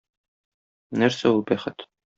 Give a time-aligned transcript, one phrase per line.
[1.03, 1.91] Нәрсә ул бәхет?